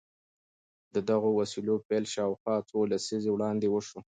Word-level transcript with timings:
د 0.95 0.95
دغو 1.09 1.29
وسيلو 1.39 1.75
پيل 1.87 2.05
شاوخوا 2.13 2.55
څو 2.69 2.77
لسيزې 2.91 3.29
وړاندې 3.33 3.67
وشو. 3.69 3.99